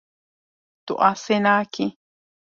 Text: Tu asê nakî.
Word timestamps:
Tu 0.85 0.93
asê 1.09 1.37
nakî. 1.45 1.87